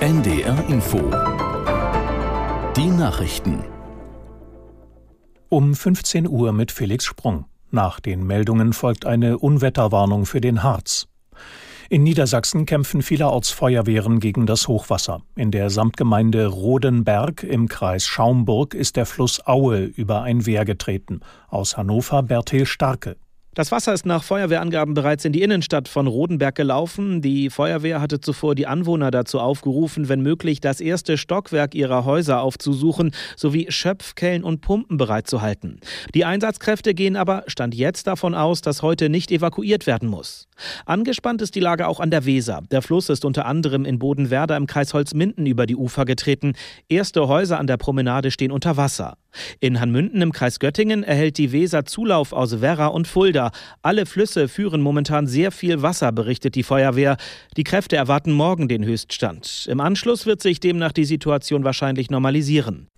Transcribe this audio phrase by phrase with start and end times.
[0.00, 0.98] NDR Info.
[2.76, 3.64] Die Nachrichten.
[5.48, 7.46] Um 15 Uhr mit Felix Sprung.
[7.72, 11.08] Nach den Meldungen folgt eine Unwetterwarnung für den Harz.
[11.90, 15.22] In Niedersachsen kämpfen vielerorts Feuerwehren gegen das Hochwasser.
[15.34, 21.22] In der Samtgemeinde Rodenberg im Kreis Schaumburg ist der Fluss Aue über ein Wehr getreten.
[21.48, 23.16] Aus Hannover Bertil Starke.
[23.54, 27.22] Das Wasser ist nach Feuerwehrangaben bereits in die Innenstadt von Rodenberg gelaufen.
[27.22, 32.40] Die Feuerwehr hatte zuvor die Anwohner dazu aufgerufen, wenn möglich das erste Stockwerk ihrer Häuser
[32.40, 35.80] aufzusuchen, sowie Schöpfkellen und Pumpen bereitzuhalten.
[36.14, 40.46] Die Einsatzkräfte gehen aber Stand jetzt davon aus, dass heute nicht evakuiert werden muss.
[40.86, 42.62] Angespannt ist die Lage auch an der Weser.
[42.70, 46.52] Der Fluss ist unter anderem in Bodenwerder im Kreis Holzminden über die Ufer getreten.
[46.88, 49.16] Erste Häuser an der Promenade stehen unter Wasser.
[49.60, 53.37] In Hanmünden im Kreis Göttingen erhält die Weser Zulauf aus Werra und Fulda.
[53.82, 57.16] Alle Flüsse führen momentan sehr viel Wasser, berichtet die Feuerwehr.
[57.56, 59.66] Die Kräfte erwarten morgen den Höchststand.
[59.70, 62.88] Im Anschluss wird sich demnach die Situation wahrscheinlich normalisieren.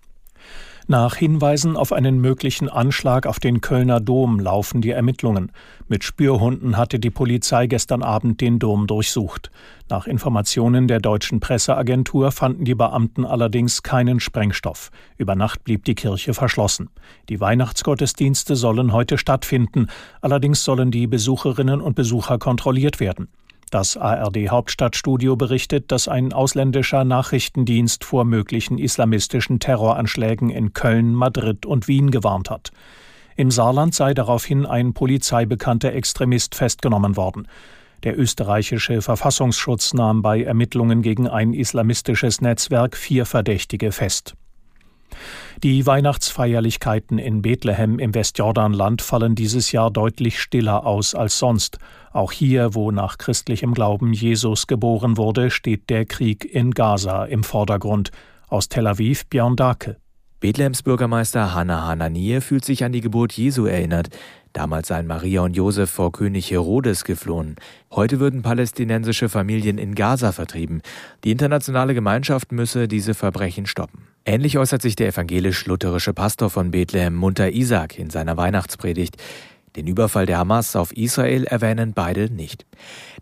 [0.91, 5.53] Nach Hinweisen auf einen möglichen Anschlag auf den Kölner Dom laufen die Ermittlungen.
[5.87, 9.51] Mit Spürhunden hatte die Polizei gestern Abend den Dom durchsucht.
[9.87, 14.91] Nach Informationen der deutschen Presseagentur fanden die Beamten allerdings keinen Sprengstoff.
[15.17, 16.89] Über Nacht blieb die Kirche verschlossen.
[17.29, 19.87] Die Weihnachtsgottesdienste sollen heute stattfinden,
[20.19, 23.29] allerdings sollen die Besucherinnen und Besucher kontrolliert werden.
[23.71, 31.65] Das ARD Hauptstadtstudio berichtet, dass ein ausländischer Nachrichtendienst vor möglichen islamistischen Terroranschlägen in Köln, Madrid
[31.65, 32.71] und Wien gewarnt hat.
[33.37, 37.47] Im Saarland sei daraufhin ein polizeibekannter Extremist festgenommen worden.
[38.03, 44.35] Der österreichische Verfassungsschutz nahm bei Ermittlungen gegen ein islamistisches Netzwerk vier Verdächtige fest.
[45.63, 51.77] Die Weihnachtsfeierlichkeiten in Bethlehem im Westjordanland fallen dieses Jahr deutlich stiller aus als sonst.
[52.11, 57.43] Auch hier, wo nach christlichem Glauben Jesus geboren wurde, steht der Krieg in Gaza im
[57.43, 58.09] Vordergrund.
[58.47, 59.97] Aus Tel Aviv Björn Dake.
[60.39, 64.09] Bethlehems Bürgermeister Hanna Hananieh fühlt sich an die Geburt Jesu erinnert.
[64.53, 67.57] Damals seien Maria und Josef vor König Herodes geflohen.
[67.91, 70.81] Heute würden palästinensische Familien in Gaza vertrieben.
[71.23, 74.10] Die internationale Gemeinschaft müsse diese Verbrechen stoppen.
[74.23, 79.17] Ähnlich äußert sich der evangelisch-lutherische Pastor von Bethlehem Munter Isaac in seiner Weihnachtspredigt.
[79.75, 82.65] Den Überfall der Hamas auf Israel erwähnen beide nicht.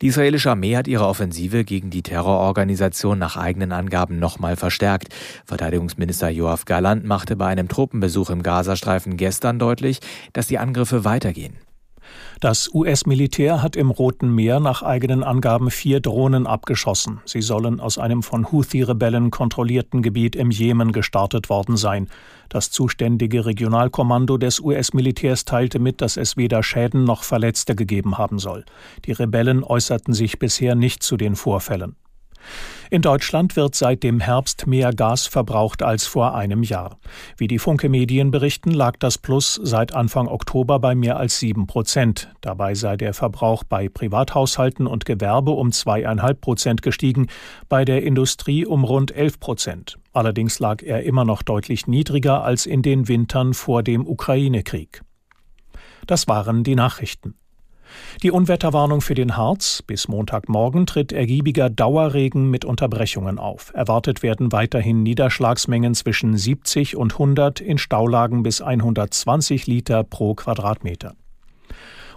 [0.01, 5.13] Die israelische Armee hat ihre Offensive gegen die Terrororganisation nach eigenen Angaben nochmal verstärkt.
[5.45, 9.99] Verteidigungsminister Joachim Galland machte bei einem Truppenbesuch im Gazastreifen gestern deutlich,
[10.33, 11.55] dass die Angriffe weitergehen.
[12.39, 17.21] Das US-Militär hat im Roten Meer nach eigenen Angaben vier Drohnen abgeschossen.
[17.25, 22.07] Sie sollen aus einem von Houthi-Rebellen kontrollierten Gebiet im Jemen gestartet worden sein.
[22.47, 28.39] Das zuständige Regionalkommando des US-Militärs teilte mit, dass es weder Schäden noch Verletzte gegeben haben
[28.39, 28.65] soll.
[29.05, 31.95] Die Rebellen äußerten sich bisher nicht zu den Vorfällen.
[32.91, 36.97] In Deutschland wird seit dem Herbst mehr Gas verbraucht als vor einem Jahr.
[37.37, 41.67] Wie die Funke Medien berichten, lag das Plus seit Anfang Oktober bei mehr als sieben
[41.67, 42.33] Prozent.
[42.41, 47.27] Dabei sei der Verbrauch bei Privathaushalten und Gewerbe um zweieinhalb Prozent gestiegen,
[47.67, 49.99] bei der Industrie um rund elf Prozent.
[50.11, 55.03] Allerdings lag er immer noch deutlich niedriger als in den Wintern vor dem Ukraine-Krieg.
[56.07, 57.35] Das waren die Nachrichten.
[58.23, 59.81] Die Unwetterwarnung für den Harz.
[59.81, 63.71] Bis Montagmorgen tritt ergiebiger Dauerregen mit Unterbrechungen auf.
[63.73, 71.15] Erwartet werden weiterhin Niederschlagsmengen zwischen 70 und 100, in Staulagen bis 120 Liter pro Quadratmeter.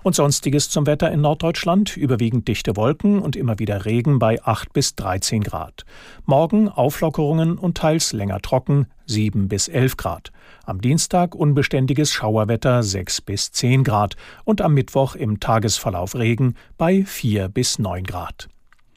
[0.02, 1.96] Und sonstiges zum Wetter in Norddeutschland.
[1.96, 5.84] Überwiegend dichte Wolken und immer wieder Regen bei 8 bis 13 Grad.
[6.24, 10.32] Morgen Auflockerungen und teils länger trocken 7 bis 11 Grad.
[10.64, 17.04] Am Dienstag unbeständiges Schauerwetter 6 bis 10 Grad und am Mittwoch im Tagesverlauf Regen bei
[17.04, 18.48] 4 bis 9 Grad.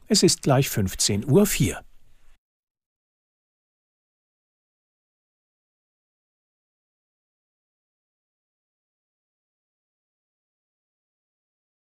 [0.08, 1.26] Es ist gleich 15.04
[1.70, 1.80] Uhr.